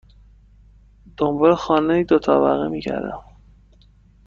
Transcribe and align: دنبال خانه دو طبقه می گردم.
دنبال 1.17 1.55
خانه 1.55 2.03
دو 2.03 2.19
طبقه 2.19 2.67
می 2.67 2.79
گردم. 2.79 3.23